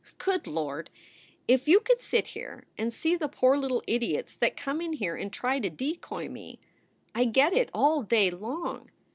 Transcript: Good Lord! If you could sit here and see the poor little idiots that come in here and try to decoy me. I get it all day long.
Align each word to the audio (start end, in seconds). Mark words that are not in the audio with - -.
Good 0.17 0.47
Lord! 0.47 0.89
If 1.47 1.67
you 1.67 1.79
could 1.79 2.01
sit 2.01 2.29
here 2.29 2.65
and 2.75 2.91
see 2.91 3.15
the 3.15 3.27
poor 3.27 3.55
little 3.55 3.83
idiots 3.85 4.33
that 4.37 4.57
come 4.57 4.81
in 4.81 4.93
here 4.93 5.15
and 5.15 5.31
try 5.31 5.59
to 5.59 5.69
decoy 5.69 6.27
me. 6.27 6.57
I 7.13 7.25
get 7.25 7.53
it 7.53 7.69
all 7.71 8.01
day 8.01 8.31
long. 8.31 8.89